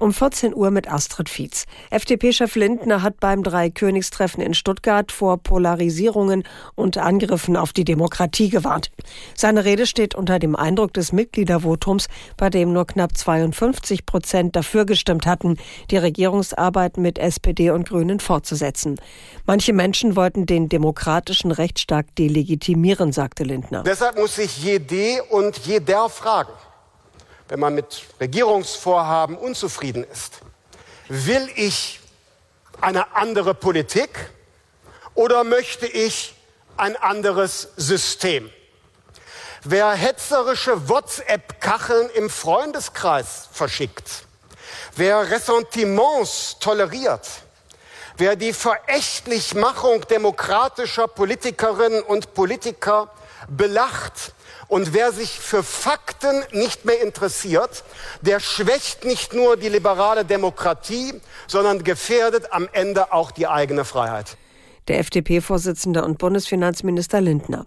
[0.00, 1.64] Um 14 Uhr mit Astrid Fietz.
[1.90, 6.44] FDP-Chef Lindner hat beim Dreikönigstreffen in Stuttgart vor Polarisierungen
[6.76, 8.92] und Angriffen auf die Demokratie gewarnt.
[9.34, 12.06] Seine Rede steht unter dem Eindruck des Mitgliedervotums,
[12.36, 15.56] bei dem nur knapp 52 Prozent dafür gestimmt hatten,
[15.90, 19.00] die Regierungsarbeit mit SPD und Grünen fortzusetzen.
[19.46, 23.82] Manche Menschen wollten den demokratischen Rechtsstaat delegitimieren, sagte Lindner.
[23.82, 26.52] Deshalb muss sich jede und jeder fragen
[27.48, 30.40] wenn man mit Regierungsvorhaben unzufrieden ist.
[31.08, 32.00] Will ich
[32.80, 34.10] eine andere Politik
[35.14, 36.34] oder möchte ich
[36.76, 38.50] ein anderes System?
[39.64, 44.24] Wer hetzerische WhatsApp-Kacheln im Freundeskreis verschickt,
[44.94, 47.26] wer Ressentiments toleriert,
[48.16, 53.10] wer die Verächtlichmachung demokratischer Politikerinnen und Politiker
[53.48, 54.32] belacht,
[54.68, 57.84] und wer sich für Fakten nicht mehr interessiert,
[58.20, 61.14] der schwächt nicht nur die liberale Demokratie,
[61.46, 64.36] sondern gefährdet am Ende auch die eigene Freiheit.
[64.86, 67.66] Der FDP-Vorsitzende und Bundesfinanzminister Lindner.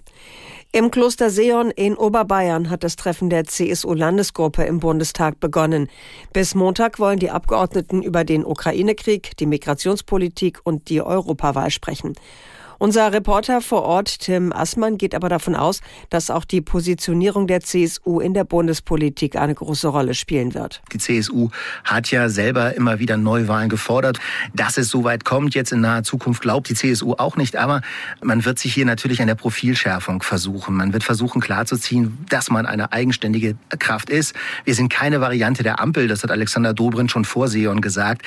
[0.73, 5.89] Im Kloster Seon in Oberbayern hat das Treffen der CSU-Landesgruppe im Bundestag begonnen.
[6.31, 12.15] Bis Montag wollen die Abgeordneten über den Ukraine-Krieg, die Migrationspolitik und die Europawahl sprechen.
[12.81, 17.59] Unser Reporter vor Ort, Tim Assmann, geht aber davon aus, dass auch die Positionierung der
[17.59, 20.81] CSU in der Bundespolitik eine große Rolle spielen wird.
[20.91, 21.49] Die CSU
[21.83, 24.17] hat ja selber immer wieder Neuwahlen gefordert.
[24.55, 27.55] Dass es so weit kommt jetzt in naher Zukunft, glaubt die CSU auch nicht.
[27.55, 27.81] Aber
[28.23, 30.75] man wird sich hier natürlich an der Profilschärfung versuchen.
[30.75, 34.33] Man wird versuchen klarzuziehen, dass man eine eigenständige Kraft ist.
[34.65, 38.23] Wir sind keine Variante der Ampel, das hat Alexander Dobrindt schon vor Seon gesagt.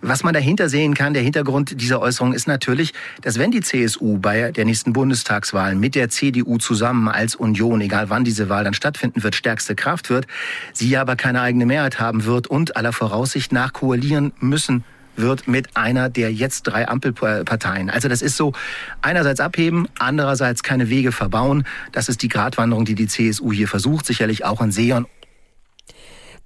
[0.00, 3.95] Was man dahinter sehen kann, der Hintergrund dieser Äußerung ist natürlich, dass wenn die CSU
[3.96, 8.64] CSU bei der nächsten Bundestagswahl mit der CDU zusammen als Union, egal wann diese Wahl
[8.64, 10.26] dann stattfinden wird, stärkste Kraft wird,
[10.72, 14.84] sie aber keine eigene Mehrheit haben wird und aller Voraussicht nach koalieren müssen
[15.16, 17.88] wird mit einer der jetzt drei Ampelparteien.
[17.88, 18.52] Also das ist so
[19.00, 21.64] einerseits abheben, andererseits keine Wege verbauen.
[21.92, 25.06] Das ist die Gratwanderung, die die CSU hier versucht, sicherlich auch in Seon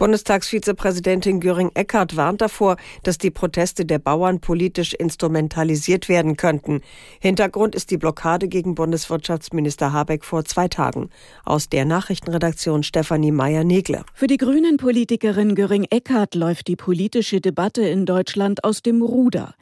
[0.01, 6.81] Bundestagsvizepräsidentin Göring-Eckardt warnt davor, dass die Proteste der Bauern politisch instrumentalisiert werden könnten.
[7.21, 11.11] Hintergrund ist die Blockade gegen Bundeswirtschaftsminister Habeck vor zwei Tagen.
[11.45, 14.05] Aus der Nachrichtenredaktion Stefanie Meyer-Negle.
[14.15, 19.55] Für die Grünen-Politikerin Göring-Eckardt läuft die politische Debatte in Deutschland aus dem Ruder.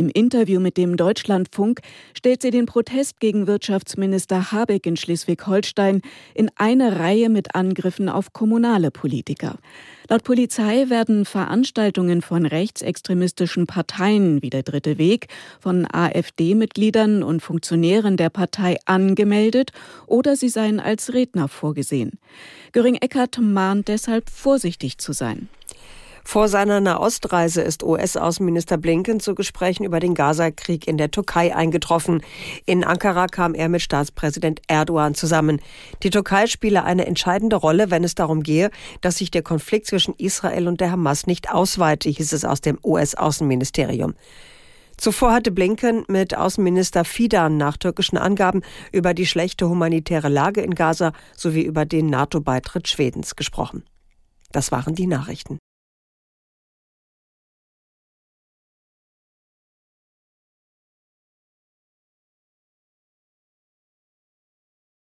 [0.00, 1.80] Im Interview mit dem Deutschlandfunk
[2.14, 6.02] stellt sie den Protest gegen Wirtschaftsminister Habeck in Schleswig-Holstein
[6.34, 9.58] in eine Reihe mit Angriffen auf kommunale Politiker.
[10.08, 15.26] Laut Polizei werden Veranstaltungen von rechtsextremistischen Parteien wie der Dritte Weg
[15.58, 19.72] von AfD-Mitgliedern und Funktionären der Partei angemeldet
[20.06, 22.20] oder sie seien als Redner vorgesehen.
[22.70, 25.48] Göring-Eckert mahnt deshalb vorsichtig zu sein.
[26.30, 32.20] Vor seiner Nahostreise ist US-Außenminister Blinken zu Gesprächen über den Gaza-Krieg in der Türkei eingetroffen.
[32.66, 35.58] In Ankara kam er mit Staatspräsident Erdogan zusammen.
[36.02, 40.12] Die Türkei spiele eine entscheidende Rolle, wenn es darum gehe, dass sich der Konflikt zwischen
[40.18, 44.12] Israel und der Hamas nicht ausweite, hieß es aus dem US-Außenministerium.
[44.98, 48.60] Zuvor hatte Blinken mit Außenminister Fidan nach türkischen Angaben
[48.92, 53.82] über die schlechte humanitäre Lage in Gaza sowie über den NATO-Beitritt Schwedens gesprochen.
[54.52, 55.58] Das waren die Nachrichten.